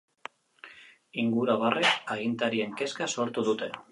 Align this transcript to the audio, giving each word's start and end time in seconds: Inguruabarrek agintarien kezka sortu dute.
Inguruabarrek 1.25 2.09
agintarien 2.17 2.75
kezka 2.83 3.13
sortu 3.17 3.45
dute. 3.51 3.73